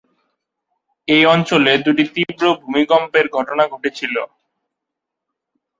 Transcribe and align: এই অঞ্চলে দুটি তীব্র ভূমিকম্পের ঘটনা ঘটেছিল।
এই 1.07 1.23
অঞ্চলে 1.33 1.71
দুটি 1.85 2.03
তীব্র 2.15 2.43
ভূমিকম্পের 2.61 3.25
ঘটনা 3.35 3.63
ঘটেছিল। 3.73 4.15